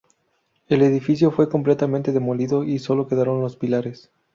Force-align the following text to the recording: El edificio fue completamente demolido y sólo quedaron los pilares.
El 0.67 0.81
edificio 0.81 1.29
fue 1.29 1.47
completamente 1.47 2.11
demolido 2.11 2.63
y 2.63 2.79
sólo 2.79 3.05
quedaron 3.07 3.39
los 3.41 3.55
pilares. 3.55 4.09